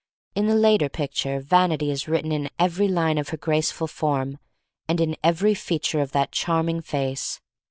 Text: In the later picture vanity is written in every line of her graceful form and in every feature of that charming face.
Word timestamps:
In 0.33 0.47
the 0.47 0.55
later 0.55 0.89
picture 0.89 1.39
vanity 1.39 1.91
is 1.91 2.07
written 2.07 2.31
in 2.31 2.49
every 2.57 2.87
line 2.87 3.19
of 3.19 3.29
her 3.29 3.37
graceful 3.37 3.85
form 3.85 4.39
and 4.87 4.99
in 4.99 5.15
every 5.23 5.53
feature 5.53 5.99
of 6.01 6.11
that 6.11 6.31
charming 6.31 6.81
face. 6.81 7.39